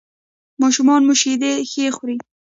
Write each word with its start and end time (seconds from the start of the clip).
ماشوم 0.61 0.89
مو 1.05 1.13
شیدې 1.21 1.51
ښه 1.71 1.85
خوري؟ 1.95 2.15